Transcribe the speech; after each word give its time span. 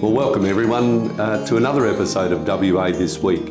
Well, 0.00 0.12
welcome 0.12 0.44
everyone 0.44 1.20
uh, 1.20 1.44
to 1.46 1.56
another 1.56 1.84
episode 1.84 2.30
of 2.30 2.46
WA 2.46 2.92
This 2.92 3.18
Week. 3.18 3.48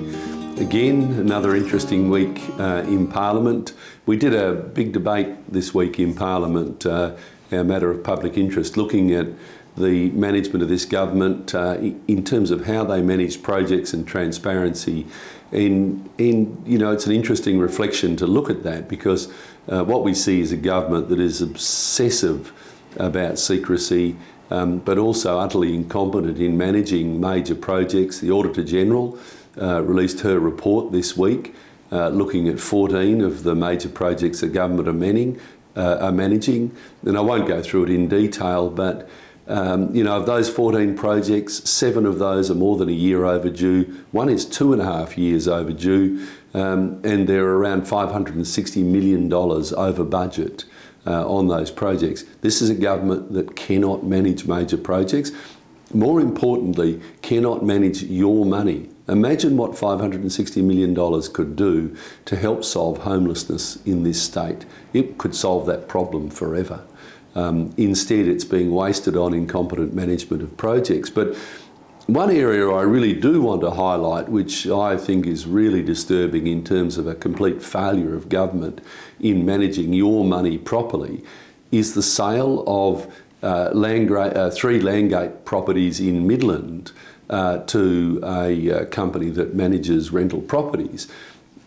Again, 0.58 1.12
another 1.20 1.58
interesting 1.58 2.10
week 2.10 2.42
uh, 2.58 2.86
in 2.88 3.06
Parliament. 3.06 3.74
We 4.06 4.16
did 4.16 4.34
a 4.34 4.54
big 4.54 4.94
debate 4.94 5.52
this 5.52 5.74
week 5.74 6.00
in 6.00 6.16
Parliament, 6.16 6.86
uh, 6.86 7.18
our 7.52 7.66
matter 7.66 7.92
of 7.92 8.02
public 8.02 8.38
interest, 8.38 8.78
looking 8.78 9.12
at 9.12 9.28
the 9.76 10.10
management 10.12 10.64
of 10.64 10.70
this 10.70 10.86
government 10.86 11.54
uh, 11.54 11.80
in 12.08 12.24
terms 12.24 12.50
of 12.50 12.66
how 12.66 12.86
they 12.86 13.02
manage 13.02 13.44
projects 13.44 13.94
and 13.94 14.08
transparency. 14.08 15.06
And, 15.52 16.10
and, 16.18 16.64
you 16.66 16.78
know, 16.78 16.94
it's 16.94 17.06
an 17.06 17.12
interesting 17.12 17.60
reflection 17.60 18.16
to 18.16 18.26
look 18.26 18.50
at 18.50 18.64
that 18.64 18.88
because 18.88 19.28
uh, 19.68 19.84
what 19.84 20.06
we 20.06 20.14
see 20.14 20.40
is 20.40 20.54
a 20.54 20.58
government 20.58 21.10
that 21.10 21.20
is 21.20 21.42
obsessive 21.42 22.54
about 22.96 23.38
secrecy, 23.38 24.16
um, 24.50 24.80
but 24.80 24.98
also 24.98 25.40
utterly 25.40 25.74
incompetent 25.74 26.40
in 26.40 26.58
managing 26.58 27.20
major 27.20 27.56
projects. 27.56 28.20
The 28.20 28.32
Auditor 28.32 28.64
General 28.64 29.18
uh, 29.62 29.82
released 29.84 30.22
her 30.22 30.40
report 30.40 30.92
this 30.92 31.18
week 31.18 31.54
uh, 31.92 32.10
looking 32.10 32.48
at 32.48 32.60
14 32.60 33.22
of 33.22 33.44
the 33.44 33.56
major 33.56 33.90
projects 33.90 34.42
that 34.42 34.50
government 34.50 34.88
are, 34.88 34.94
manning, 34.94 35.40
uh, 35.76 35.98
are 36.02 36.12
managing. 36.12 36.76
And 37.04 37.18
I 37.18 37.22
won't 37.22 37.48
go 37.48 37.62
through 37.62 37.86
it 37.86 37.90
in 37.90 38.08
detail, 38.08 38.70
but 38.70 39.10
um, 39.48 39.96
you 39.96 40.04
know, 40.04 40.18
of 40.18 40.26
those 40.26 40.50
14 40.50 40.98
projects, 40.98 41.70
seven 41.70 42.06
of 42.06 42.20
those 42.20 42.52
are 42.52 42.56
more 42.56 42.76
than 42.76 42.90
a 42.90 42.94
year 42.94 43.24
overdue. 43.24 44.04
One 44.12 44.28
is 44.28 44.46
two 44.46 44.74
and 44.74 44.82
a 44.82 44.86
half 44.86 45.18
years 45.18 45.48
overdue, 45.48 46.28
um, 46.54 47.00
and 47.06 47.30
they're 47.30 47.46
around 47.46 47.84
$560 47.84 48.84
million 48.84 49.32
over 49.32 50.04
budget 50.04 50.66
uh, 51.08 51.26
on 51.28 51.48
those 51.48 51.72
projects. 51.72 52.24
This 52.42 52.62
is 52.62 52.70
a 52.70 52.76
government 52.76 53.34
that 53.34 53.56
cannot 53.56 54.04
manage 54.04 54.46
major 54.46 54.78
projects. 54.78 55.32
More 55.94 56.20
importantly, 56.20 57.02
cannot 57.22 57.64
manage 57.66 58.04
your 58.04 58.46
money. 58.46 58.90
Imagine 59.08 59.56
what 59.56 59.72
$560 59.72 60.62
million 60.62 60.94
could 61.32 61.56
do 61.56 61.96
to 62.26 62.36
help 62.36 62.66
solve 62.66 63.00
homelessness 63.00 63.78
in 63.86 64.04
this 64.04 64.22
state. 64.22 64.66
It 64.92 65.18
could 65.18 65.34
solve 65.34 65.66
that 65.68 65.88
problem 65.88 66.30
forever. 66.30 66.84
Um, 67.36 67.74
instead, 67.78 68.28
it's 68.28 68.44
being 68.44 68.74
wasted 68.74 69.16
on 69.16 69.34
incompetent 69.34 69.94
management 69.94 70.44
of 70.44 70.58
projects. 70.58 71.10
But 71.10 71.38
one 72.08 72.32
area 72.32 72.70
I 72.70 72.84
really 72.84 73.14
do 73.14 73.42
want 73.42 73.62
to 73.62 73.72
highlight, 73.72 74.30
which 74.30 74.66
I 74.66 74.96
think 74.96 75.28
is 75.28 75.46
really 75.46 75.84
disturbing 75.84 76.48
in 76.48 76.64
terms 76.64 76.98
of 76.98 77.06
a 77.06 77.14
complete 77.14 77.62
failure 77.62 78.16
of 78.16 78.30
government 78.30 78.80
in 79.20 79.46
managing 79.46 79.92
your 79.92 80.24
money 80.24 80.58
properly, 80.58 81.24
is 81.72 81.94
the 81.96 82.02
sale 82.02 82.64
of 82.66 83.14
uh, 83.44 83.46
uh, 83.48 84.50
three 84.52 84.80
Landgate 84.80 85.44
properties 85.44 86.00
in 86.00 86.26
Midland 86.26 86.94
uh, 87.30 87.58
to 87.60 88.22
a 88.24 88.72
uh, 88.72 88.86
company 88.86 89.30
that 89.32 89.54
manages 89.54 90.10
rental 90.12 90.42
properties. 90.42 91.12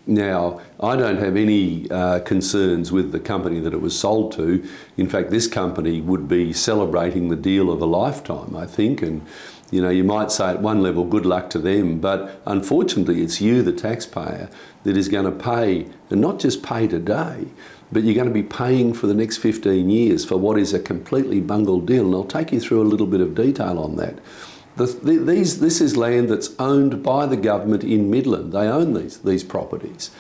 Now, 0.07 0.63
I 0.81 0.97
don't 0.97 1.19
have 1.19 1.37
any 1.37 1.89
uh, 1.91 2.21
concerns 2.21 2.91
with 2.91 3.13
the 3.13 3.21
company 3.21 3.61
that 3.61 3.75
it 3.75 3.81
was 3.83 3.97
sold 3.97 4.33
to. 4.33 4.67
In 4.97 5.07
fact, 5.07 5.31
this 5.31 5.47
company 5.47 6.01
would 6.01 6.27
be 6.27 6.55
celebrating 6.55 7.29
the 7.29 7.37
deal 7.37 7.71
of 7.71 7.83
a 7.83 7.87
lifetime, 7.87 8.57
I 8.57 8.67
think. 8.67 9.03
And, 9.03 9.25
you 9.71 9.81
know, 9.81 9.91
you 9.91 10.05
might 10.05 10.33
say 10.33 10.49
at 10.51 10.61
one 10.61 10.83
level, 10.83 11.05
good 11.05 11.27
luck 11.27 11.51
to 11.51 11.59
them. 11.59 12.01
But 12.01 12.41
unfortunately, 12.47 13.23
it's 13.23 13.41
you, 13.41 13.63
the 13.63 13.73
taxpayer, 13.73 14.49
that 14.83 14.97
is 14.97 15.09
going 15.09 15.27
to 15.27 15.45
pay, 15.45 15.87
and 16.09 16.21
not 16.21 16.41
just 16.41 16.63
pay 16.63 16.89
today, 16.89 17.47
but 17.93 18.03
you're 18.03 18.15
going 18.15 18.29
to 18.29 18.35
be 18.35 18.43
paying 18.43 18.93
for 18.93 19.07
the 19.07 19.15
next 19.15 19.39
15 19.39 19.91
years 19.91 20.25
for 20.25 20.37
what 20.37 20.59
is 20.59 20.73
a 20.73 20.81
completely 20.81 21.41
bungled 21.41 21.87
deal. 21.87 22.07
And 22.07 22.15
I'll 22.15 22.25
take 22.25 22.53
you 22.53 22.61
through 22.61 22.83
a 22.83 22.85
little 22.85 23.07
bit 23.07 23.21
of 23.21 23.35
detail 23.35 23.79
on 23.79 23.97
that. 23.97 24.19
The, 24.77 24.87
the, 24.87 25.17
these, 25.19 25.61
this 25.61 25.81
is 25.81 25.97
land 25.97 26.31
that's 26.31 26.55
owned 26.59 27.03
by 27.03 27.27
the 27.27 27.37
government 27.37 27.85
in 27.85 28.11
Midland. 28.11 28.53
They 28.53 28.67
own 28.69 28.95
these, 28.95 29.19
these 29.19 29.45
properties. 29.45 30.11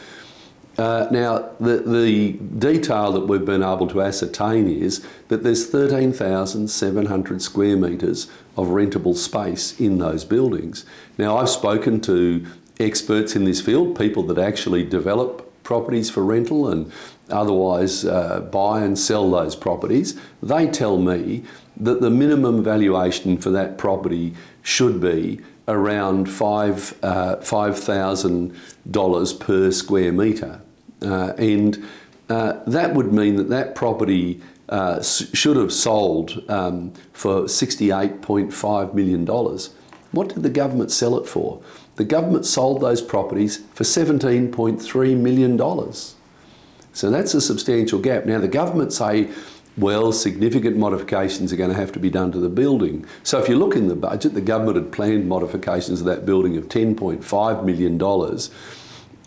Uh, 0.80 1.06
now, 1.10 1.50
the, 1.60 1.76
the 1.76 2.32
detail 2.58 3.12
that 3.12 3.26
we've 3.26 3.44
been 3.44 3.62
able 3.62 3.86
to 3.86 4.00
ascertain 4.00 4.66
is 4.66 5.06
that 5.28 5.42
there's 5.42 5.66
13,700 5.66 7.42
square 7.42 7.76
metres 7.76 8.28
of 8.56 8.68
rentable 8.68 9.14
space 9.14 9.78
in 9.78 9.98
those 9.98 10.24
buildings. 10.24 10.86
Now, 11.18 11.36
I've 11.36 11.50
spoken 11.50 12.00
to 12.00 12.46
experts 12.78 13.36
in 13.36 13.44
this 13.44 13.60
field, 13.60 13.98
people 13.98 14.22
that 14.22 14.38
actually 14.38 14.82
develop 14.82 15.46
properties 15.64 16.08
for 16.08 16.24
rental 16.24 16.66
and 16.66 16.90
otherwise 17.28 18.06
uh, 18.06 18.40
buy 18.50 18.80
and 18.80 18.98
sell 18.98 19.30
those 19.30 19.54
properties. 19.54 20.18
They 20.42 20.66
tell 20.66 20.96
me 20.96 21.44
that 21.76 22.00
the 22.00 22.08
minimum 22.08 22.64
valuation 22.64 23.36
for 23.36 23.50
that 23.50 23.76
property 23.76 24.34
should 24.62 24.98
be 24.98 25.42
around 25.68 26.30
five 26.30 26.98
uh, 27.02 27.36
$5,000 27.36 29.40
per 29.40 29.70
square 29.70 30.12
metre. 30.12 30.62
Uh, 31.02 31.32
and 31.38 31.84
uh, 32.28 32.62
that 32.66 32.94
would 32.94 33.12
mean 33.12 33.36
that 33.36 33.48
that 33.48 33.74
property 33.74 34.40
uh, 34.68 35.02
should 35.02 35.56
have 35.56 35.72
sold 35.72 36.44
um, 36.48 36.92
for 37.12 37.42
$68.5 37.42 38.94
million. 38.94 39.26
What 40.12 40.28
did 40.28 40.42
the 40.42 40.50
government 40.50 40.90
sell 40.90 41.18
it 41.18 41.26
for? 41.26 41.60
The 41.96 42.04
government 42.04 42.46
sold 42.46 42.80
those 42.80 43.02
properties 43.02 43.58
for 43.74 43.84
$17.3 43.84 45.16
million. 45.16 45.92
So 46.92 47.10
that's 47.10 47.34
a 47.34 47.40
substantial 47.40 47.98
gap. 47.98 48.26
Now 48.26 48.38
the 48.38 48.48
government 48.48 48.92
say 48.92 49.30
well, 49.76 50.12
significant 50.12 50.76
modifications 50.76 51.52
are 51.52 51.56
going 51.56 51.70
to 51.70 51.76
have 51.76 51.92
to 51.92 51.98
be 51.98 52.10
done 52.10 52.32
to 52.32 52.40
the 52.40 52.48
building. 52.48 53.06
So 53.22 53.38
if 53.40 53.48
you 53.48 53.56
look 53.56 53.76
in 53.76 53.88
the 53.88 53.96
budget, 53.96 54.34
the 54.34 54.40
government 54.40 54.76
had 54.76 54.92
planned 54.92 55.28
modifications 55.28 56.00
of 56.00 56.06
that 56.06 56.26
building 56.26 56.56
of 56.56 56.68
$10.5 56.68 57.64
million. 57.64 57.98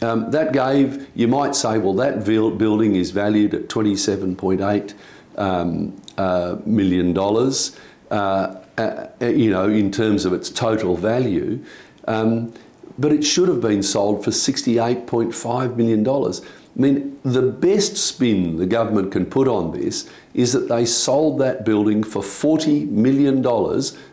Um, 0.02 0.31
that 0.31 0.52
gave, 0.52 1.08
you 1.16 1.28
might 1.28 1.56
say, 1.56 1.78
well, 1.78 1.94
that 1.96 2.26
building 2.26 2.96
is 2.96 3.12
valued 3.12 3.54
at 3.54 3.70
$27.8 3.70 4.94
um, 5.38 6.02
uh, 6.18 6.58
million 6.66 7.14
dollars, 7.14 7.78
uh, 8.12 8.56
uh, 8.78 9.08
you 9.22 9.50
know, 9.50 9.70
in 9.70 9.92
terms 9.92 10.26
of 10.26 10.34
its 10.34 10.50
total 10.50 10.96
value. 10.96 11.64
Um, 12.08 12.54
but 12.98 13.12
it 13.12 13.24
should 13.24 13.48
have 13.50 13.62
been 13.62 13.81
sold 13.81 14.24
for 14.24 14.31
$68.5 14.31 15.76
million. 15.76 16.08
I 16.08 16.80
mean, 16.80 17.20
the 17.24 17.42
best 17.42 17.98
spin 17.98 18.58
the 18.58 18.66
government 18.66 19.12
can 19.12 19.25
put 19.25 19.48
on 19.48 19.72
this 19.80 20.10
is 20.34 20.54
that 20.54 20.70
they 20.70 20.86
sold 20.86 21.40
that 21.40 21.66
building 21.66 22.04
for 22.04 22.22
$40 22.22 22.90
million 22.90 23.42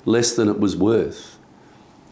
less 0.04 0.34
than 0.34 0.48
it 0.48 0.60
was 0.60 0.76
worth. 0.76 1.29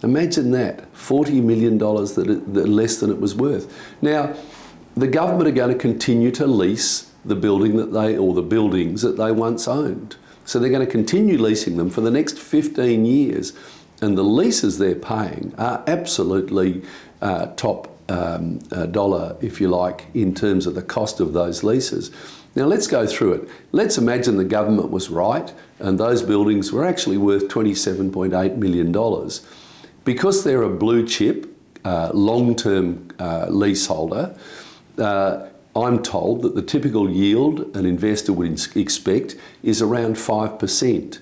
Imagine 0.02 0.52
that, 0.52 0.92
$40 0.94 1.42
million 1.42 1.78
that, 1.78 2.26
it, 2.28 2.54
that 2.54 2.68
less 2.68 2.98
than 3.00 3.10
it 3.10 3.20
was 3.20 3.34
worth. 3.34 3.72
Now, 4.00 4.36
the 4.96 5.08
government 5.08 5.48
are 5.48 5.52
going 5.52 5.72
to 5.72 5.78
continue 5.78 6.30
to 6.32 6.46
lease 6.46 7.10
the 7.24 7.34
building 7.34 7.76
that 7.76 7.92
they, 7.92 8.16
or 8.16 8.34
the 8.34 8.42
buildings 8.42 9.02
that 9.02 9.16
they 9.16 9.32
once 9.32 9.66
owned. 9.66 10.16
So 10.44 10.58
they're 10.58 10.70
going 10.70 10.86
to 10.86 10.90
continue 10.90 11.36
leasing 11.36 11.76
them 11.76 11.90
for 11.90 12.00
the 12.00 12.10
next 12.10 12.38
15 12.38 13.04
years. 13.04 13.52
And 14.00 14.16
the 14.16 14.22
leases 14.22 14.78
they're 14.78 14.94
paying 14.94 15.52
are 15.58 15.82
absolutely 15.86 16.82
uh, 17.20 17.46
top 17.56 17.98
um, 18.08 18.58
dollar, 18.58 19.36
if 19.40 19.60
you 19.60 19.68
like, 19.68 20.06
in 20.14 20.34
terms 20.34 20.66
of 20.66 20.74
the 20.74 20.82
cost 20.82 21.20
of 21.20 21.32
those 21.32 21.62
leases. 21.62 22.10
Now 22.54 22.64
let's 22.64 22.86
go 22.86 23.06
through 23.06 23.34
it. 23.34 23.48
Let's 23.72 23.98
imagine 23.98 24.36
the 24.36 24.44
government 24.44 24.90
was 24.90 25.10
right 25.10 25.52
and 25.78 25.98
those 25.98 26.22
buildings 26.22 26.72
were 26.72 26.84
actually 26.84 27.18
worth 27.18 27.48
$27.8 27.48 28.56
million. 28.56 28.92
Because 30.08 30.42
they're 30.42 30.62
a 30.62 30.70
blue 30.70 31.06
chip, 31.06 31.54
uh, 31.84 32.10
long-term 32.14 33.08
uh, 33.18 33.44
leaseholder, 33.50 34.34
uh, 34.96 35.48
I'm 35.76 36.02
told 36.02 36.40
that 36.40 36.54
the 36.54 36.62
typical 36.62 37.10
yield 37.10 37.76
an 37.76 37.84
investor 37.84 38.32
would 38.32 38.58
expect 38.74 39.36
is 39.62 39.82
around 39.82 40.14
5%. 40.14 41.18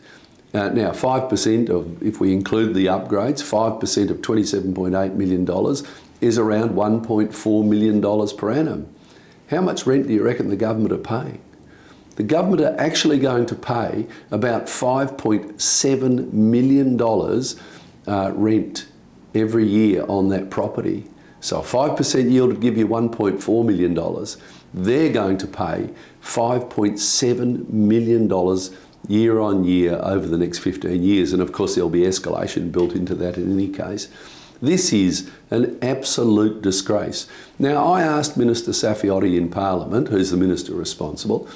Uh, 0.54 0.68
now, 0.68 0.92
5% 0.92 1.68
of, 1.68 2.00
if 2.00 2.20
we 2.20 2.32
include 2.32 2.74
the 2.74 2.86
upgrades, 2.86 3.42
5% 3.42 4.08
of 4.08 4.18
$27.8 4.18 5.14
million 5.14 5.84
is 6.20 6.38
around 6.38 6.70
$1.4 6.70 7.68
million 7.68 8.36
per 8.36 8.52
annum. 8.52 8.88
How 9.50 9.62
much 9.62 9.84
rent 9.84 10.06
do 10.06 10.12
you 10.12 10.22
reckon 10.22 10.48
the 10.48 10.54
government 10.54 10.92
are 10.92 10.98
paying? 10.98 11.42
The 12.14 12.22
government 12.22 12.62
are 12.62 12.76
actually 12.78 13.18
going 13.18 13.46
to 13.46 13.56
pay 13.56 14.06
about 14.30 14.66
$5.7 14.66 16.32
million 16.32 16.96
uh, 18.06 18.32
rent 18.34 18.86
every 19.34 19.66
year 19.66 20.04
on 20.08 20.28
that 20.30 20.50
property. 20.50 21.04
So 21.40 21.60
a 21.60 21.62
5% 21.62 22.30
yield 22.30 22.48
would 22.48 22.60
give 22.60 22.76
you 22.76 22.88
$1.4 22.88 23.64
million. 23.64 24.26
They're 24.74 25.12
going 25.12 25.38
to 25.38 25.46
pay 25.46 25.90
$5.7 26.22 27.68
million 27.68 28.72
year 29.08 29.38
on 29.38 29.64
year 29.64 30.00
over 30.02 30.26
the 30.26 30.38
next 30.38 30.58
15 30.58 31.02
years. 31.02 31.32
And 31.32 31.40
of 31.40 31.52
course, 31.52 31.74
there'll 31.74 31.90
be 31.90 32.00
escalation 32.00 32.72
built 32.72 32.94
into 32.94 33.14
that 33.16 33.36
in 33.36 33.52
any 33.52 33.68
case. 33.68 34.08
This 34.60 34.92
is 34.92 35.30
an 35.50 35.78
absolute 35.82 36.62
disgrace. 36.62 37.28
Now, 37.58 37.92
I 37.92 38.02
asked 38.02 38.36
Minister 38.36 38.70
Saffioti 38.70 39.36
in 39.36 39.50
Parliament, 39.50 40.08
who's 40.08 40.30
the 40.30 40.36
minister 40.36 40.74
responsible, 40.74 41.48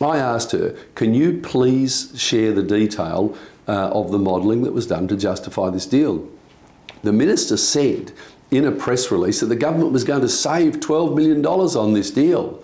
I 0.00 0.18
asked 0.18 0.52
her, 0.52 0.76
can 0.94 1.14
you 1.14 1.40
please 1.40 2.12
share 2.16 2.52
the 2.52 2.62
detail 2.62 3.36
uh, 3.68 3.90
of 3.90 4.10
the 4.10 4.18
modelling 4.18 4.62
that 4.62 4.72
was 4.72 4.86
done 4.86 5.08
to 5.08 5.16
justify 5.16 5.70
this 5.70 5.86
deal. 5.86 6.28
The 7.02 7.12
minister 7.12 7.56
said 7.56 8.12
in 8.50 8.64
a 8.64 8.72
press 8.72 9.10
release 9.10 9.40
that 9.40 9.46
the 9.46 9.56
government 9.56 9.92
was 9.92 10.04
going 10.04 10.20
to 10.20 10.28
save 10.28 10.80
$12 10.80 11.16
million 11.16 11.44
on 11.44 11.92
this 11.92 12.10
deal. 12.10 12.62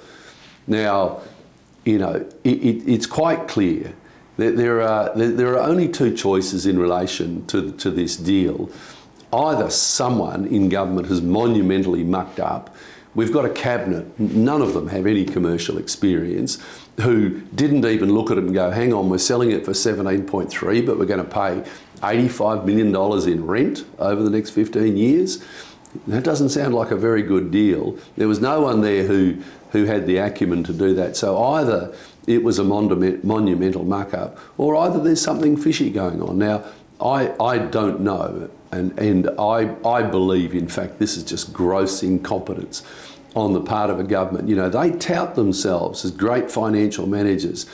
Now, 0.67 1.21
you 1.85 1.99
know, 1.99 2.27
it, 2.45 2.51
it, 2.63 2.89
it's 2.89 3.07
quite 3.07 3.49
clear 3.49 3.93
that 4.37 4.57
there 4.57 4.81
are, 4.81 5.15
there 5.15 5.59
are 5.59 5.69
only 5.69 5.89
two 5.89 6.15
choices 6.17 6.67
in 6.67 6.79
relation 6.79 7.45
to, 7.47 7.73
to 7.73 7.91
this 7.91 8.17
deal. 8.17 8.71
Either 9.33 9.71
someone 9.71 10.47
in 10.47 10.69
government 10.69 11.09
has 11.09 11.21
monumentally 11.21 12.05
mucked 12.05 12.39
up 12.39 12.75
We've 13.15 13.33
got 13.33 13.45
a 13.45 13.51
cabinet, 13.51 14.19
none 14.19 14.63
of 14.63 14.73
them 14.73 14.89
have 14.89 15.07
any 15.07 15.25
commercial 15.25 15.77
experience, 15.77 16.59
who 17.01 17.41
didn't 17.55 17.85
even 17.85 18.13
look 18.13 18.31
at 18.31 18.39
it 18.39 18.45
and 18.45 18.55
go, 18.55 18.71
hang 18.71 18.93
on, 18.93 19.09
we're 19.09 19.19
selling 19.19 19.51
it 19.51 19.65
for 19.65 19.73
17.3, 19.73 20.87
but 20.87 20.99
we're 20.99 21.07
going 21.07 21.25
to 21.25 21.31
pay 21.31 21.65
$85 22.01 22.65
million 22.65 22.95
in 23.29 23.47
rent 23.47 23.85
over 23.99 24.23
the 24.23 24.31
next 24.31 24.51
15 24.51 24.97
years. 24.97 25.43
That 26.07 26.25
doesn't 26.25 26.51
sound 26.51 26.75
like 26.75 26.91
a 26.91 26.97
very 26.97 27.23
good 27.23 27.51
deal. 27.51 27.99
There 28.17 28.29
was 28.29 28.41
no 28.41 28.61
one 28.61 28.81
there 28.83 29.07
who, 29.07 29.39
who 29.71 29.85
had 29.85 30.07
the 30.07 30.19
acumen 30.19 30.65
to 30.65 30.73
do 30.73 30.95
that. 30.95 31.17
So 31.17 31.43
either 31.43 31.95
it 32.27 32.43
was 32.43 32.59
a 32.59 32.65
monumental 32.65 33.85
muck-up, 33.85 34.39
or 34.59 34.77
either 34.77 35.01
there's 35.03 35.21
something 35.21 35.57
fishy 35.57 35.91
going 35.91 36.23
on. 36.23 36.39
Now, 36.39 36.65
I, 37.01 37.35
I 37.43 37.59
don't 37.59 38.01
know, 38.01 38.49
and, 38.71 38.97
and 38.99 39.29
I, 39.39 39.75
I 39.85 40.03
believe, 40.03 40.55
in 40.55 40.69
fact, 40.69 40.99
this 40.99 41.17
is 41.17 41.25
just 41.25 41.53
gross 41.53 42.03
incompetence 42.03 42.83
on 43.35 43.53
the 43.53 43.61
part 43.61 43.91
of 43.91 43.99
a 43.99 44.05
government. 44.05 44.49
You 44.49 44.57
know, 44.57 44.69
they 44.69 44.91
tout 44.93 45.35
themselves 45.35 46.05
as 46.05 46.11
great 46.11 46.51
financial 46.51 47.07
managers. 47.07 47.67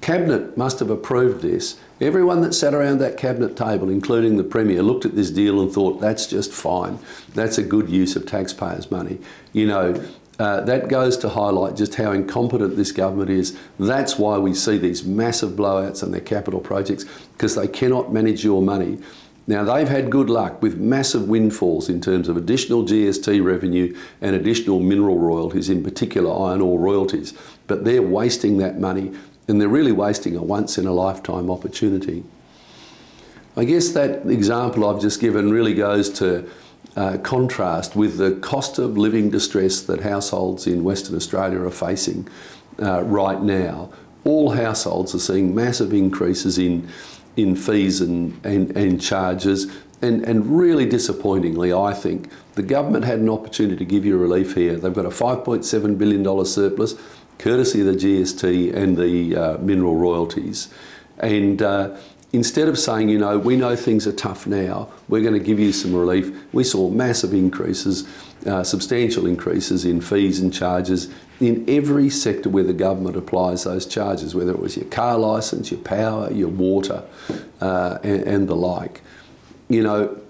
Cabinet 0.00 0.56
must 0.56 0.78
have 0.78 0.90
approved 0.90 1.42
this. 1.42 1.78
Everyone 2.00 2.40
that 2.42 2.52
sat 2.54 2.72
around 2.72 2.98
that 2.98 3.16
cabinet 3.16 3.56
table, 3.56 3.90
including 3.90 4.36
the 4.36 4.44
Premier, 4.44 4.82
looked 4.82 5.04
at 5.04 5.16
this 5.16 5.30
deal 5.30 5.60
and 5.60 5.72
thought, 5.72 6.00
that's 6.00 6.26
just 6.26 6.52
fine. 6.52 6.98
That's 7.34 7.58
a 7.58 7.64
good 7.64 7.88
use 7.88 8.14
of 8.14 8.24
taxpayers' 8.24 8.90
money. 8.90 9.18
You 9.52 9.66
know, 9.66 10.04
uh, 10.38 10.60
that 10.60 10.86
goes 10.86 11.16
to 11.18 11.28
highlight 11.28 11.74
just 11.74 11.96
how 11.96 12.12
incompetent 12.12 12.76
this 12.76 12.92
government 12.92 13.30
is. 13.30 13.58
That's 13.80 14.16
why 14.16 14.38
we 14.38 14.54
see 14.54 14.78
these 14.78 15.04
massive 15.04 15.50
blowouts 15.52 16.04
on 16.04 16.12
their 16.12 16.20
capital 16.20 16.60
projects, 16.60 17.04
because 17.32 17.56
they 17.56 17.66
cannot 17.66 18.12
manage 18.12 18.44
your 18.44 18.62
money. 18.62 18.98
Now, 19.48 19.64
they've 19.64 19.88
had 19.88 20.10
good 20.10 20.28
luck 20.28 20.60
with 20.60 20.76
massive 20.76 21.26
windfalls 21.26 21.88
in 21.88 22.02
terms 22.02 22.28
of 22.28 22.36
additional 22.36 22.84
GST 22.84 23.42
revenue 23.42 23.96
and 24.20 24.36
additional 24.36 24.78
mineral 24.78 25.18
royalties, 25.18 25.70
in 25.70 25.82
particular 25.82 26.30
iron 26.50 26.60
ore 26.60 26.78
royalties, 26.78 27.32
but 27.66 27.86
they're 27.86 28.02
wasting 28.02 28.58
that 28.58 28.78
money 28.78 29.10
and 29.48 29.58
they're 29.58 29.68
really 29.68 29.90
wasting 29.90 30.36
a 30.36 30.42
once-in-a-lifetime 30.42 31.50
opportunity. 31.50 32.24
I 33.56 33.64
guess 33.64 33.88
that 33.92 34.26
example 34.26 34.86
I've 34.86 35.00
just 35.00 35.18
given 35.18 35.50
really 35.50 35.72
goes 35.72 36.10
to 36.18 36.46
uh, 36.94 37.16
contrast 37.22 37.96
with 37.96 38.18
the 38.18 38.32
cost 38.42 38.78
of 38.78 38.98
living 38.98 39.30
distress 39.30 39.80
that 39.80 40.02
households 40.02 40.66
in 40.66 40.84
Western 40.84 41.16
Australia 41.16 41.62
are 41.62 41.70
facing 41.70 42.28
uh, 42.82 43.02
right 43.04 43.40
now. 43.40 43.90
All 44.24 44.50
households 44.50 45.14
are 45.14 45.18
seeing 45.18 45.54
massive 45.54 45.94
increases 45.94 46.58
in 46.58 46.86
in 47.38 47.54
fees 47.54 48.00
and, 48.00 48.44
and, 48.44 48.76
and 48.76 49.00
charges. 49.00 49.70
And, 50.02 50.24
and 50.24 50.58
really 50.58 50.86
disappointingly, 50.86 51.72
I 51.72 51.92
think, 51.94 52.30
the 52.54 52.62
government 52.62 53.04
had 53.04 53.20
an 53.20 53.28
opportunity 53.28 53.76
to 53.76 53.84
give 53.84 54.04
you 54.04 54.18
relief 54.18 54.54
here. 54.54 54.76
They've 54.76 54.92
got 54.92 55.06
a 55.06 55.10
$5.7 55.10 55.98
billion 55.98 56.44
surplus, 56.44 56.94
courtesy 57.38 57.80
of 57.80 57.86
the 57.86 57.92
GST 57.92 58.74
and 58.74 58.96
the 58.96 59.36
uh, 59.36 59.58
mineral 59.58 59.96
royalties. 59.96 60.72
And 61.18 61.62
uh, 61.62 61.96
instead 62.32 62.68
of 62.68 62.78
saying, 62.78 63.08
you 63.08 63.18
know, 63.18 63.38
we 63.38 63.56
know 63.56 63.74
things 63.74 64.06
are 64.06 64.12
tough 64.12 64.46
now, 64.46 64.88
we're 65.08 65.22
going 65.22 65.38
to 65.38 65.44
give 65.44 65.58
you 65.58 65.72
some 65.72 65.94
relief, 65.94 66.36
we 66.52 66.64
saw 66.64 66.90
massive 66.90 67.32
increases, 67.32 68.06
uh, 68.46 68.62
substantial 68.62 69.26
increases 69.26 69.84
in 69.84 70.00
fees 70.00 70.40
and 70.40 70.52
charges 70.52 71.08
in 71.40 71.64
every 71.68 72.10
sector 72.10 72.48
where 72.48 72.64
the 72.64 72.72
government 72.72 73.16
applies 73.16 73.64
those 73.64 73.86
charges, 73.86 74.34
whether 74.34 74.50
it 74.50 74.58
was 74.58 74.76
your 74.76 74.86
car 74.86 75.16
licence, 75.16 75.70
your 75.70 75.80
power, 75.80 76.30
your 76.32 76.48
water 76.48 77.02
uh, 77.60 77.98
and, 78.02 78.22
and 78.22 78.48
the 78.48 78.56
like. 78.56 79.02
You 79.68 79.82
know, 79.82 80.20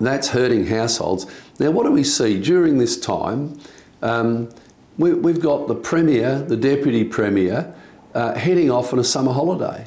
that's 0.00 0.28
hurting 0.28 0.66
households. 0.66 1.26
Now, 1.58 1.70
what 1.70 1.84
do 1.84 1.90
we 1.90 2.04
see 2.04 2.40
during 2.40 2.78
this 2.78 2.98
time? 2.98 3.58
Um, 4.02 4.50
we, 4.98 5.10
have 5.10 5.40
got 5.40 5.68
the 5.68 5.74
Premier, 5.74 6.40
the 6.40 6.56
Deputy 6.56 7.04
Premier, 7.04 7.74
uh, 8.14 8.34
heading 8.34 8.70
off 8.70 8.92
on 8.92 8.98
a 8.98 9.04
summer 9.04 9.32
holiday. 9.32 9.86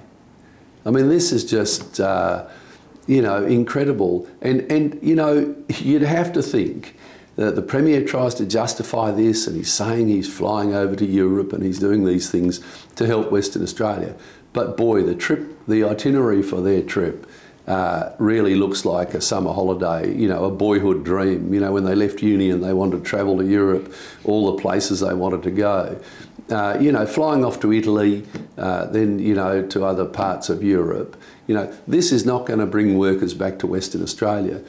I 0.89 0.91
mean, 0.91 1.07
this 1.07 1.31
is 1.31 1.45
just, 1.45 1.99
uh, 1.99 2.47
you 3.05 3.21
know, 3.21 3.45
incredible. 3.45 4.27
And, 4.41 4.61
and, 4.71 4.97
you 5.03 5.13
know, 5.13 5.55
you'd 5.77 6.01
have 6.01 6.33
to 6.33 6.41
think 6.41 6.95
that 7.35 7.55
the 7.55 7.61
Premier 7.61 8.03
tries 8.03 8.33
to 8.35 8.45
justify 8.47 9.11
this 9.11 9.45
and 9.45 9.55
he's 9.55 9.71
saying 9.71 10.07
he's 10.07 10.27
flying 10.27 10.73
over 10.73 10.95
to 10.95 11.05
Europe 11.05 11.53
and 11.53 11.63
he's 11.63 11.77
doing 11.77 12.05
these 12.05 12.31
things 12.31 12.59
to 12.95 13.05
help 13.05 13.31
Western 13.31 13.61
Australia. 13.61 14.15
But 14.51 14.77
boy, 14.77 15.03
the 15.03 15.13
trip, 15.13 15.59
the 15.67 15.83
itinerary 15.83 16.41
for 16.41 16.59
their 16.59 16.81
trip 16.81 17.29
uh, 17.67 18.15
really 18.17 18.55
looks 18.55 18.83
like 18.83 19.13
a 19.13 19.21
summer 19.21 19.53
holiday, 19.53 20.11
you 20.11 20.27
know, 20.27 20.45
a 20.45 20.49
boyhood 20.49 21.05
dream. 21.05 21.53
You 21.53 21.59
know, 21.59 21.71
when 21.71 21.83
they 21.83 21.93
left 21.93 22.23
uni 22.23 22.49
and 22.49 22.63
they 22.63 22.73
wanted 22.73 22.97
to 22.97 23.03
travel 23.03 23.37
to 23.37 23.45
Europe, 23.45 23.93
all 24.23 24.55
the 24.55 24.59
places 24.59 25.01
they 25.01 25.13
wanted 25.13 25.43
to 25.43 25.51
go. 25.51 26.01
Uh, 26.51 26.77
you 26.79 26.91
know, 26.91 27.05
flying 27.05 27.45
off 27.45 27.59
to 27.59 27.71
Italy, 27.71 28.25
uh, 28.57 28.85
then, 28.85 29.19
you 29.19 29.35
know, 29.35 29.65
to 29.67 29.85
other 29.85 30.05
parts 30.05 30.49
of 30.49 30.63
Europe. 30.63 31.15
You 31.45 31.53
know, 31.55 31.73
this 31.87 32.11
is 32.11 32.25
not 32.25 32.47
going 32.47 32.59
to 32.59 32.65
bring 32.65 32.97
workers 32.97 33.35
back 33.35 33.59
to 33.59 33.67
Western 33.67 34.01
Australia. 34.01 34.61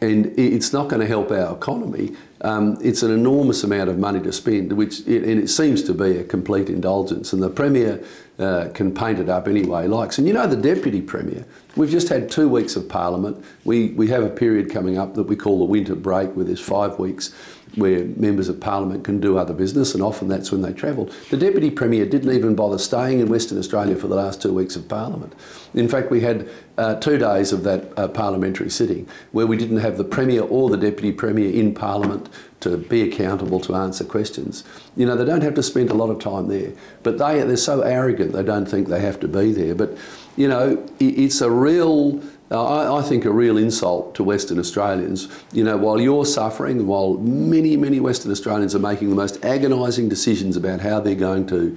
And 0.00 0.26
it's 0.38 0.72
not 0.72 0.88
going 0.88 1.00
to 1.00 1.08
help 1.08 1.30
our 1.30 1.56
economy. 1.56 2.14
Um, 2.42 2.78
it's 2.80 3.02
an 3.02 3.10
enormous 3.10 3.64
amount 3.64 3.90
of 3.90 3.98
money 3.98 4.20
to 4.20 4.32
spend, 4.32 4.72
which 4.72 5.00
and 5.00 5.40
it 5.40 5.48
seems 5.48 5.82
to 5.84 5.94
be 5.94 6.18
a 6.18 6.24
complete 6.24 6.68
indulgence. 6.68 7.32
And 7.32 7.42
the 7.42 7.50
Premier 7.50 8.04
uh, 8.38 8.68
can 8.74 8.94
paint 8.94 9.18
it 9.18 9.28
up 9.28 9.48
any 9.48 9.64
way 9.64 9.82
he 9.82 9.88
likes. 9.88 10.18
And 10.18 10.28
you 10.28 10.32
know 10.32 10.46
the 10.46 10.56
Deputy 10.56 11.00
Premier, 11.00 11.44
we've 11.74 11.90
just 11.90 12.08
had 12.08 12.30
two 12.30 12.48
weeks 12.48 12.76
of 12.76 12.88
Parliament. 12.88 13.44
We, 13.64 13.88
we 13.88 14.06
have 14.08 14.22
a 14.22 14.30
period 14.30 14.70
coming 14.70 14.98
up 14.98 15.14
that 15.14 15.24
we 15.24 15.34
call 15.34 15.58
the 15.58 15.64
winter 15.64 15.96
break 15.96 16.36
where 16.36 16.44
there's 16.44 16.60
five 16.60 17.00
weeks 17.00 17.34
where 17.76 18.04
members 18.04 18.48
of 18.48 18.60
parliament 18.60 19.04
can 19.04 19.20
do 19.20 19.38
other 19.38 19.54
business 19.54 19.94
and 19.94 20.02
often 20.02 20.28
that's 20.28 20.50
when 20.50 20.62
they 20.62 20.72
travel. 20.72 21.10
The 21.30 21.36
Deputy 21.36 21.70
Premier 21.70 22.06
didn't 22.06 22.32
even 22.32 22.54
bother 22.54 22.78
staying 22.78 23.20
in 23.20 23.28
Western 23.28 23.58
Australia 23.58 23.96
for 23.96 24.08
the 24.08 24.16
last 24.16 24.42
two 24.42 24.52
weeks 24.52 24.76
of 24.76 24.88
parliament. 24.88 25.34
In 25.74 25.88
fact, 25.88 26.10
we 26.10 26.20
had 26.20 26.48
uh, 26.76 26.94
two 26.96 27.18
days 27.18 27.52
of 27.52 27.64
that 27.64 27.92
uh, 27.96 28.08
parliamentary 28.08 28.70
sitting 28.70 29.08
where 29.32 29.46
we 29.46 29.56
didn't 29.56 29.78
have 29.78 29.98
the 29.98 30.04
Premier 30.04 30.42
or 30.42 30.70
the 30.70 30.76
Deputy 30.76 31.12
Premier 31.12 31.52
in 31.52 31.74
parliament 31.74 32.28
to 32.60 32.76
be 32.76 33.02
accountable 33.02 33.60
to 33.60 33.74
answer 33.74 34.04
questions. 34.04 34.64
You 34.96 35.06
know, 35.06 35.16
they 35.16 35.24
don't 35.24 35.42
have 35.42 35.54
to 35.54 35.62
spend 35.62 35.90
a 35.90 35.94
lot 35.94 36.10
of 36.10 36.18
time 36.18 36.48
there, 36.48 36.72
but 37.02 37.18
they, 37.18 37.42
they're 37.42 37.56
so 37.56 37.82
arrogant 37.82 38.32
they 38.32 38.42
don't 38.42 38.66
think 38.66 38.88
they 38.88 39.00
have 39.00 39.20
to 39.20 39.28
be 39.28 39.52
there. 39.52 39.74
But, 39.74 39.96
you 40.36 40.48
know, 40.48 40.84
it's 40.98 41.40
a 41.40 41.50
real 41.50 42.20
I, 42.50 42.98
I, 42.98 43.02
think 43.02 43.24
a 43.26 43.30
real 43.30 43.58
insult 43.58 44.14
to 44.14 44.24
Western 44.24 44.58
Australians. 44.58 45.28
You 45.52 45.64
know, 45.64 45.76
while 45.76 46.00
you're 46.00 46.24
suffering, 46.24 46.86
while 46.86 47.14
many, 47.18 47.76
many 47.76 48.00
Western 48.00 48.32
Australians 48.32 48.74
are 48.74 48.78
making 48.78 49.10
the 49.10 49.16
most 49.16 49.44
agonising 49.44 50.08
decisions 50.08 50.56
about 50.56 50.80
how 50.80 51.00
they're 51.00 51.14
going 51.14 51.46
to 51.48 51.76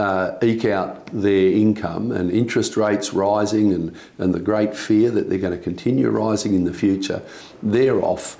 uh, 0.00 0.36
eke 0.42 0.64
out 0.64 1.06
their 1.12 1.52
income 1.52 2.10
and 2.10 2.30
interest 2.30 2.76
rates 2.76 3.12
rising 3.12 3.72
and, 3.72 3.94
and 4.18 4.34
the 4.34 4.40
great 4.40 4.74
fear 4.74 5.10
that 5.10 5.28
they're 5.28 5.38
going 5.38 5.56
to 5.56 5.62
continue 5.62 6.08
rising 6.08 6.54
in 6.54 6.64
the 6.64 6.72
future, 6.72 7.22
they're 7.62 8.02
off 8.02 8.36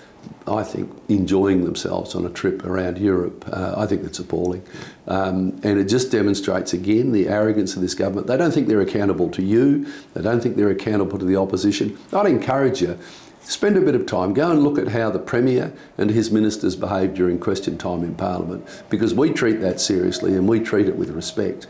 I 0.46 0.64
think, 0.64 0.90
enjoying 1.08 1.64
themselves 1.64 2.14
on 2.14 2.26
a 2.26 2.30
trip 2.30 2.64
around 2.64 2.98
Europe. 2.98 3.44
Uh, 3.46 3.74
I 3.76 3.86
think 3.86 4.02
that's 4.02 4.18
appalling. 4.18 4.62
Um, 5.06 5.60
and 5.62 5.78
it 5.78 5.84
just 5.84 6.10
demonstrates 6.10 6.72
again 6.72 7.12
the 7.12 7.28
arrogance 7.28 7.76
of 7.76 7.82
this 7.82 7.94
government. 7.94 8.26
They 8.26 8.36
don't 8.36 8.52
think 8.52 8.66
they're 8.66 8.80
accountable 8.80 9.28
to 9.30 9.42
you. 9.42 9.86
They 10.14 10.22
don't 10.22 10.40
think 10.40 10.56
they're 10.56 10.70
accountable 10.70 11.18
to 11.18 11.24
the 11.24 11.36
opposition. 11.36 11.98
I'd 12.12 12.26
encourage 12.26 12.80
you, 12.80 12.98
spend 13.42 13.76
a 13.76 13.80
bit 13.80 13.94
of 13.94 14.06
time, 14.06 14.34
go 14.34 14.50
and 14.50 14.62
look 14.62 14.78
at 14.78 14.88
how 14.88 15.10
the 15.10 15.18
Premier 15.18 15.72
and 15.98 16.10
his 16.10 16.30
ministers 16.30 16.74
behave 16.74 17.14
during 17.14 17.38
question 17.38 17.78
time 17.78 18.02
in 18.02 18.14
Parliament, 18.14 18.66
because 18.88 19.14
we 19.14 19.30
treat 19.30 19.60
that 19.60 19.80
seriously 19.80 20.34
and 20.34 20.48
we 20.48 20.58
treat 20.58 20.88
it 20.88 20.96
with 20.96 21.10
respect. 21.10 21.66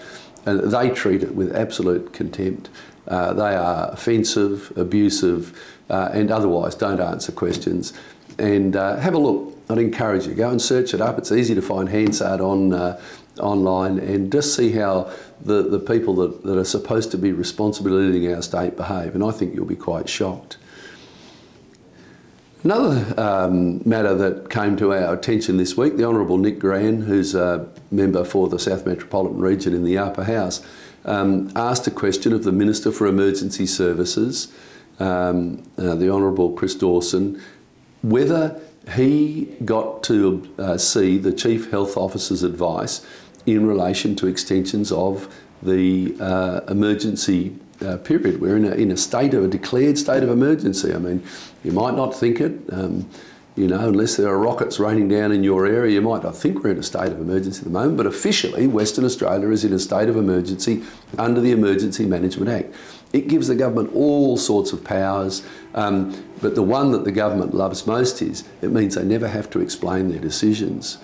And 0.46 0.72
they 0.72 0.90
treat 0.90 1.22
it 1.22 1.34
with 1.34 1.54
absolute 1.54 2.14
contempt. 2.14 2.70
Uh, 3.06 3.34
they 3.34 3.54
are 3.54 3.90
offensive, 3.90 4.72
abusive, 4.76 5.58
uh, 5.90 6.10
and 6.12 6.30
otherwise 6.30 6.74
don't 6.74 7.00
answer 7.00 7.32
questions 7.32 7.92
and 8.40 8.74
uh, 8.74 8.96
have 8.96 9.14
a 9.14 9.18
look. 9.18 9.56
I'd 9.68 9.78
encourage 9.78 10.26
you, 10.26 10.34
go 10.34 10.50
and 10.50 10.60
search 10.60 10.94
it 10.94 11.00
up. 11.00 11.16
It's 11.18 11.30
easy 11.30 11.54
to 11.54 11.62
find 11.62 11.88
Hansard 11.88 12.40
on 12.40 12.72
uh, 12.72 13.00
online 13.38 13.98
and 14.00 14.32
just 14.32 14.56
see 14.56 14.72
how 14.72 15.12
the, 15.40 15.62
the 15.62 15.78
people 15.78 16.16
that, 16.16 16.42
that 16.42 16.58
are 16.58 16.64
supposed 16.64 17.10
to 17.12 17.18
be 17.18 17.32
responsible 17.32 17.92
leading 17.92 18.32
our 18.34 18.42
state 18.42 18.76
behave. 18.76 19.14
And 19.14 19.22
I 19.22 19.30
think 19.30 19.54
you'll 19.54 19.66
be 19.66 19.76
quite 19.76 20.08
shocked. 20.08 20.56
Another 22.62 23.14
um, 23.18 23.80
matter 23.88 24.14
that 24.14 24.50
came 24.50 24.76
to 24.78 24.92
our 24.92 25.14
attention 25.14 25.56
this 25.56 25.76
week, 25.76 25.96
the 25.96 26.04
Honourable 26.04 26.36
Nick 26.36 26.58
Goiran, 26.58 27.04
who's 27.04 27.34
a 27.34 27.68
member 27.90 28.22
for 28.24 28.48
the 28.48 28.58
South 28.58 28.84
Metropolitan 28.84 29.38
Region 29.38 29.72
in 29.72 29.84
the 29.84 29.96
Upper 29.96 30.24
House, 30.24 30.62
um, 31.06 31.50
asked 31.56 31.86
a 31.86 31.90
question 31.90 32.34
of 32.34 32.44
the 32.44 32.52
Minister 32.52 32.92
for 32.92 33.06
Emergency 33.06 33.64
Services, 33.64 34.52
um, 34.98 35.62
uh, 35.78 35.94
the 35.94 36.10
Honourable 36.10 36.52
Chris 36.52 36.74
Dawson, 36.74 37.40
whether 38.02 38.60
he 38.94 39.56
got 39.64 40.02
to 40.04 40.48
uh, 40.58 40.78
see 40.78 41.18
the 41.18 41.32
Chief 41.32 41.70
Health 41.70 41.96
Officer's 41.96 42.42
advice 42.42 43.06
in 43.46 43.66
relation 43.66 44.16
to 44.16 44.26
extensions 44.26 44.90
of 44.92 45.32
the 45.62 46.16
uh, 46.20 46.60
emergency 46.68 47.56
uh, 47.84 47.96
period. 47.98 48.40
We're 48.40 48.56
in 48.56 48.64
a, 48.64 48.72
in 48.72 48.90
a 48.90 48.96
state 48.96 49.34
of 49.34 49.44
a 49.44 49.48
declared 49.48 49.98
state 49.98 50.22
of 50.22 50.30
emergency. 50.30 50.94
I 50.94 50.98
mean, 50.98 51.22
you 51.64 51.72
might 51.72 51.94
not 51.94 52.14
think 52.14 52.40
it, 52.40 52.58
um, 52.72 53.08
you 53.56 53.66
know, 53.68 53.88
unless 53.88 54.16
there 54.16 54.28
are 54.28 54.38
rockets 54.38 54.78
raining 54.78 55.08
down 55.08 55.32
in 55.32 55.42
your 55.42 55.66
area, 55.66 55.94
you 55.94 56.02
might 56.02 56.22
not 56.22 56.36
think 56.36 56.62
we're 56.62 56.70
in 56.70 56.78
a 56.78 56.82
state 56.82 57.12
of 57.12 57.20
emergency 57.20 57.58
at 57.58 57.64
the 57.64 57.70
moment, 57.70 57.96
but 57.96 58.06
officially 58.06 58.66
Western 58.66 59.04
Australia 59.04 59.50
is 59.50 59.64
in 59.64 59.72
a 59.72 59.78
state 59.78 60.08
of 60.08 60.16
emergency 60.16 60.82
under 61.18 61.40
the 61.40 61.52
Emergency 61.52 62.06
Management 62.06 62.50
Act. 62.50 62.74
It 63.12 63.26
gives 63.28 63.48
the 63.48 63.56
government 63.56 63.90
all 63.94 64.36
sorts 64.36 64.72
of 64.72 64.84
powers, 64.84 65.42
um, 65.74 66.24
but 66.40 66.54
the 66.54 66.62
one 66.62 66.92
that 66.92 67.04
the 67.04 67.12
government 67.12 67.54
loves 67.54 67.86
most 67.86 68.22
is 68.22 68.44
it 68.62 68.70
means 68.70 68.94
they 68.94 69.04
never 69.04 69.26
have 69.26 69.50
to 69.50 69.60
explain 69.60 70.08
their 70.10 70.20
decisions. 70.20 70.98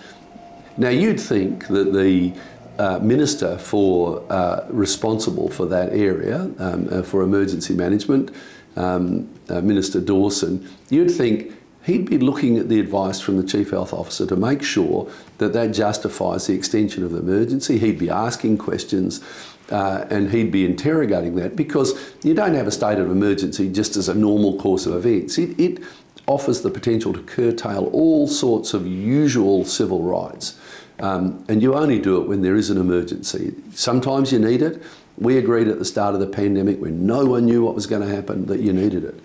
Now 0.76 0.90
you'd 0.90 1.20
think 1.20 1.66
that 1.68 1.92
the 1.92 2.32
uh, 2.78 2.98
minister 3.00 3.58
for 3.58 4.22
uh, 4.30 4.66
responsible 4.68 5.48
for 5.48 5.66
that 5.66 5.92
area, 5.92 6.50
um, 6.58 6.88
uh, 6.90 7.02
for 7.02 7.22
emergency 7.22 7.74
management, 7.74 8.30
um, 8.76 9.28
uh, 9.48 9.60
Minister 9.62 10.00
Dawson, 10.00 10.68
you'd 10.90 11.10
think 11.10 11.52
he'd 11.84 12.08
be 12.10 12.18
looking 12.18 12.58
at 12.58 12.68
the 12.68 12.78
advice 12.78 13.20
from 13.20 13.38
the 13.38 13.42
Chief 13.42 13.70
Health 13.70 13.92
Officer 13.92 14.26
to 14.26 14.36
make 14.36 14.62
sure 14.62 15.10
that 15.38 15.52
that 15.54 15.68
justifies 15.68 16.46
the 16.46 16.54
extension 16.54 17.02
of 17.02 17.12
the 17.12 17.18
emergency. 17.18 17.78
He'd 17.78 17.98
be 17.98 18.10
asking 18.10 18.58
questions 18.58 19.24
uh, 19.70 20.06
and 20.10 20.30
he'd 20.30 20.52
be 20.52 20.64
interrogating 20.64 21.34
that 21.36 21.56
because 21.56 22.14
you 22.22 22.34
don't 22.34 22.54
have 22.54 22.66
a 22.66 22.70
state 22.70 22.98
of 22.98 23.10
emergency 23.10 23.68
just 23.68 23.96
as 23.96 24.08
a 24.08 24.14
normal 24.14 24.58
course 24.58 24.86
of 24.86 24.94
events. 24.94 25.38
It, 25.38 25.58
it 25.58 25.82
offers 26.26 26.62
the 26.62 26.70
potential 26.70 27.12
to 27.12 27.22
curtail 27.22 27.86
all 27.92 28.26
sorts 28.26 28.74
of 28.74 28.86
usual 28.86 29.64
civil 29.64 30.02
rights. 30.02 30.58
Um, 30.98 31.44
and 31.48 31.62
you 31.62 31.74
only 31.74 31.98
do 31.98 32.20
it 32.22 32.28
when 32.28 32.42
there 32.42 32.56
is 32.56 32.70
an 32.70 32.78
emergency. 32.78 33.54
Sometimes 33.72 34.32
you 34.32 34.38
need 34.38 34.62
it. 34.62 34.82
We 35.18 35.38
agreed 35.38 35.68
at 35.68 35.78
the 35.78 35.84
start 35.84 36.14
of 36.14 36.20
the 36.20 36.26
pandemic 36.26 36.80
when 36.80 37.06
no 37.06 37.24
one 37.24 37.46
knew 37.46 37.64
what 37.64 37.74
was 37.74 37.86
going 37.86 38.02
to 38.02 38.14
happen 38.14 38.46
that 38.46 38.60
you 38.60 38.72
needed 38.72 39.04
it. 39.04 39.18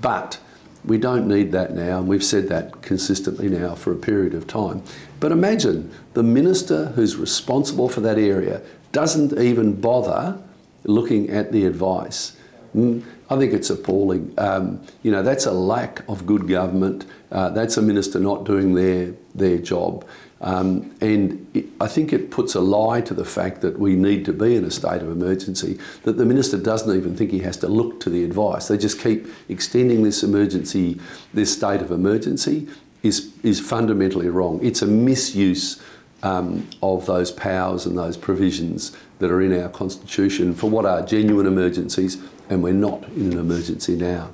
But 0.00 0.38
we 0.84 0.98
don't 0.98 1.26
need 1.26 1.50
that 1.52 1.74
now, 1.74 1.98
and 1.98 2.06
we've 2.06 2.24
said 2.24 2.48
that 2.48 2.82
consistently 2.82 3.48
now 3.48 3.74
for 3.74 3.92
a 3.92 3.96
period 3.96 4.34
of 4.34 4.46
time. 4.46 4.82
But 5.18 5.32
imagine 5.32 5.92
the 6.14 6.22
minister 6.22 6.86
who's 6.94 7.16
responsible 7.16 7.88
for 7.88 8.00
that 8.02 8.18
area 8.18 8.62
doesn't 8.96 9.38
even 9.38 9.78
bother 9.78 10.38
looking 10.84 11.28
at 11.28 11.52
the 11.52 11.66
advice. 11.66 12.34
Mm, 12.74 13.04
I 13.28 13.36
think 13.36 13.52
it's 13.52 13.68
appalling. 13.68 14.32
Um, 14.38 14.80
you 15.02 15.10
know, 15.10 15.22
that's 15.22 15.44
a 15.44 15.52
lack 15.52 16.00
of 16.08 16.24
good 16.24 16.48
government. 16.48 17.04
Uh, 17.30 17.50
that's 17.50 17.76
a 17.76 17.82
minister 17.82 18.18
not 18.18 18.46
doing 18.46 18.72
their, 18.72 19.12
their 19.34 19.58
job. 19.58 20.06
Um, 20.40 20.94
and 21.02 21.46
it, 21.52 21.66
I 21.78 21.88
think 21.88 22.14
it 22.14 22.30
puts 22.30 22.54
a 22.54 22.60
lie 22.62 23.02
to 23.02 23.12
the 23.12 23.26
fact 23.26 23.60
that 23.60 23.78
we 23.78 23.96
need 23.96 24.24
to 24.24 24.32
be 24.32 24.56
in 24.56 24.64
a 24.64 24.70
state 24.70 25.02
of 25.02 25.10
emergency, 25.10 25.78
that 26.04 26.16
the 26.16 26.24
minister 26.24 26.56
doesn't 26.56 26.96
even 26.96 27.14
think 27.14 27.32
he 27.32 27.40
has 27.40 27.58
to 27.58 27.68
look 27.68 28.00
to 28.00 28.08
the 28.08 28.24
advice. 28.24 28.68
They 28.68 28.78
just 28.78 28.98
keep 28.98 29.26
extending 29.50 30.04
this 30.04 30.22
emergency, 30.22 30.98
this 31.34 31.52
state 31.52 31.82
of 31.82 31.90
emergency 31.90 32.66
is, 33.02 33.30
is 33.42 33.60
fundamentally 33.60 34.30
wrong. 34.30 34.58
It's 34.62 34.80
a 34.80 34.86
misuse 34.86 35.82
um, 36.26 36.68
of 36.82 37.06
those 37.06 37.30
powers 37.30 37.86
and 37.86 37.96
those 37.96 38.16
provisions 38.16 38.96
that 39.20 39.30
are 39.30 39.40
in 39.40 39.58
our 39.58 39.68
constitution 39.68 40.54
for 40.54 40.68
what 40.68 40.84
are 40.84 41.02
genuine 41.02 41.46
emergencies 41.46 42.18
and 42.50 42.62
we're 42.62 42.72
not 42.72 43.04
in 43.10 43.32
an 43.32 43.38
emergency 43.38 43.96
now. 43.96 44.30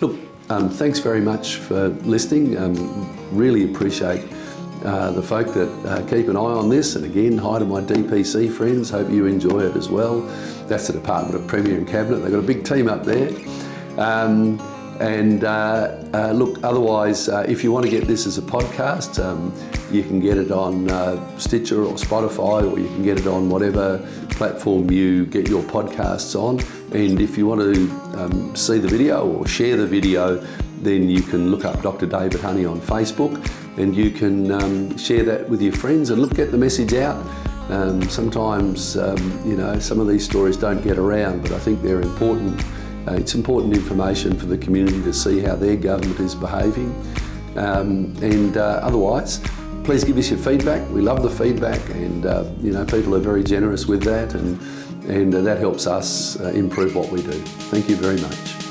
Look, 0.00 0.18
um, 0.48 0.70
thanks 0.70 1.00
very 1.00 1.20
much 1.20 1.56
for 1.56 1.88
listening. 1.88 2.56
Um, 2.56 3.36
really 3.36 3.64
appreciate 3.64 4.24
uh, 4.84 5.10
the 5.10 5.22
folk 5.22 5.52
that 5.54 5.68
uh, 5.86 6.06
keep 6.06 6.28
an 6.28 6.36
eye 6.36 6.40
on 6.40 6.68
this. 6.68 6.94
And 6.94 7.04
again, 7.04 7.38
hi 7.38 7.58
to 7.58 7.64
my 7.64 7.80
DPC 7.80 8.52
friends, 8.52 8.90
hope 8.90 9.10
you 9.10 9.26
enjoy 9.26 9.60
it 9.60 9.76
as 9.76 9.88
well. 9.88 10.20
That's 10.68 10.86
the 10.86 10.92
Department 10.92 11.34
of 11.34 11.48
Premier 11.48 11.76
and 11.76 11.88
Cabinet. 11.88 12.18
They've 12.18 12.30
got 12.30 12.38
a 12.38 12.42
big 12.42 12.64
team 12.64 12.88
up 12.88 13.04
there. 13.04 13.30
Um, 13.98 14.58
and 15.00 15.44
uh, 15.44 16.02
uh 16.14 16.32
look, 16.32 16.62
otherwise, 16.64 17.28
uh, 17.28 17.44
if 17.48 17.62
you 17.64 17.72
want 17.72 17.84
to 17.84 17.90
get 17.90 18.06
this 18.06 18.26
as 18.26 18.38
a 18.38 18.42
podcast, 18.42 19.22
um, 19.24 19.52
you 19.92 20.02
can 20.02 20.20
get 20.20 20.38
it 20.38 20.50
on 20.50 20.90
uh, 20.90 21.38
Stitcher 21.38 21.84
or 21.84 21.94
Spotify, 21.94 22.70
or 22.70 22.78
you 22.78 22.88
can 22.88 23.02
get 23.02 23.18
it 23.18 23.26
on 23.26 23.48
whatever 23.48 23.98
platform 24.30 24.90
you 24.90 25.26
get 25.26 25.48
your 25.48 25.62
podcasts 25.62 26.34
on. 26.38 26.60
And 26.94 27.20
if 27.20 27.36
you 27.36 27.46
want 27.46 27.60
to 27.60 27.90
um, 28.18 28.54
see 28.54 28.78
the 28.78 28.88
video 28.88 29.26
or 29.26 29.46
share 29.46 29.76
the 29.76 29.86
video, 29.86 30.36
then 30.82 31.08
you 31.08 31.22
can 31.22 31.50
look 31.50 31.64
up 31.64 31.82
Dr. 31.82 32.06
David 32.06 32.40
Honey 32.40 32.64
on 32.64 32.80
Facebook 32.80 33.34
and 33.78 33.94
you 33.94 34.10
can 34.10 34.50
um, 34.50 34.96
share 34.96 35.24
that 35.24 35.48
with 35.48 35.60
your 35.60 35.72
friends 35.72 36.10
and 36.10 36.20
look, 36.20 36.34
get 36.34 36.50
the 36.50 36.58
message 36.58 36.94
out. 36.94 37.16
Um, 37.70 38.02
sometimes, 38.08 38.96
um, 38.96 39.42
you 39.44 39.56
know, 39.56 39.78
some 39.78 39.98
of 39.98 40.06
these 40.06 40.24
stories 40.24 40.56
don't 40.56 40.82
get 40.82 40.98
around, 40.98 41.42
but 41.42 41.52
I 41.52 41.58
think 41.58 41.82
they're 41.82 42.00
important. 42.00 42.62
Uh, 43.06 43.12
it's 43.12 43.34
important 43.34 43.74
information 43.74 44.36
for 44.36 44.46
the 44.46 44.58
community 44.58 45.00
to 45.02 45.12
see 45.12 45.40
how 45.40 45.54
their 45.54 45.76
government 45.76 46.18
is 46.20 46.34
behaving. 46.34 46.90
Um, 47.56 48.14
and 48.20 48.56
uh, 48.56 48.80
otherwise, 48.82 49.40
please 49.84 50.02
give 50.04 50.18
us 50.18 50.30
your 50.30 50.38
feedback. 50.38 50.88
We 50.90 51.00
love 51.00 51.22
the 51.22 51.30
feedback 51.30 51.80
and, 51.90 52.26
uh, 52.26 52.44
you 52.60 52.72
know, 52.72 52.84
people 52.84 53.14
are 53.14 53.20
very 53.20 53.44
generous 53.44 53.86
with 53.86 54.02
that 54.02 54.34
and, 54.34 54.60
and 55.08 55.34
uh, 55.34 55.40
that 55.42 55.58
helps 55.58 55.86
us 55.86 56.38
uh, 56.40 56.48
improve 56.48 56.96
what 56.96 57.10
we 57.10 57.22
do. 57.22 57.32
Thank 57.70 57.88
you 57.88 57.96
very 57.96 58.20
much. 58.20 58.65